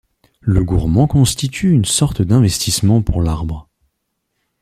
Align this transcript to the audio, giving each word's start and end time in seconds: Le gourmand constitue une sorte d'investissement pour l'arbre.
Le 0.39 0.63
gourmand 0.63 1.05
constitue 1.05 1.69
une 1.69 1.85
sorte 1.85 2.23
d'investissement 2.23 3.03
pour 3.03 3.21
l'arbre. 3.21 3.69